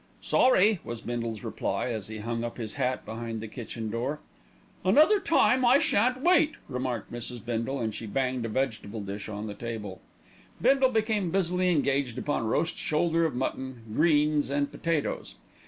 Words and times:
"Sorry!" 0.23 0.79
was 0.83 1.01
Bindle's 1.01 1.43
reply 1.43 1.89
as 1.89 2.07
he 2.07 2.17
hung 2.17 2.43
up 2.43 2.57
his 2.57 2.73
hat 2.73 3.05
behind 3.05 3.39
the 3.39 3.47
kitchen 3.47 3.91
door. 3.91 4.19
"Another 4.83 5.19
time 5.19 5.63
I 5.63 5.77
shan't 5.77 6.23
wait," 6.23 6.53
remarked 6.67 7.13
Mrs. 7.13 7.45
Bindle, 7.45 7.79
as 7.79 7.93
she 7.93 8.07
banged 8.07 8.43
a 8.43 8.49
vegetable 8.49 9.01
dish 9.01 9.29
on 9.29 9.45
the 9.45 9.53
table. 9.53 10.01
Bindle 10.59 10.89
became 10.89 11.29
busily 11.29 11.69
engaged 11.69 12.17
upon 12.17 12.47
roast 12.47 12.77
shoulder 12.77 13.25
of 13.25 13.35
mutton, 13.35 13.83
greens 13.93 14.49
and 14.49 14.71
potatoes. 14.71 15.35